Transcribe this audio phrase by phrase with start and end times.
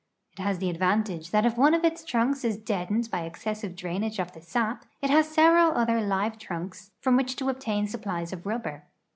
[0.33, 4.17] It has the advantage that if one of its trunks is deadened by excessive drainage
[4.17, 8.47] of the sap, it has several other live trunks from which to obtain supplies of
[8.47, 8.87] rubber.